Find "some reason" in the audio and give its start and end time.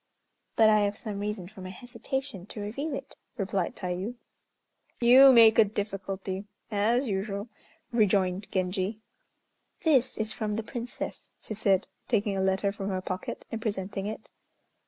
0.97-1.47